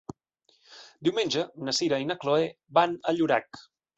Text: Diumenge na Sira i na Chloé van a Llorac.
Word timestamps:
Diumenge 1.07 1.43
na 1.67 1.75
Sira 1.81 2.01
i 2.05 2.09
na 2.11 2.17
Chloé 2.23 2.47
van 2.79 2.95
a 3.13 3.17
Llorac. 3.19 3.63